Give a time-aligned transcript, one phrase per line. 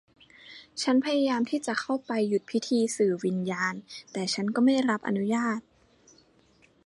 [0.81, 3.73] ฉันพยายามที่จะเข้าไปหยุดพิธีสื่อวิญญาณ
[4.11, 5.59] แต่ฉันก็ไม่ได้รับอนุญาต